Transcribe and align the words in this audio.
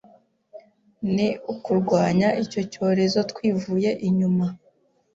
ni 1.13 1.27
ukurwanya 1.53 2.29
icyo 2.43 2.61
cyorezo 2.71 3.19
twivuye 3.31 3.89
inyuma 4.07 4.45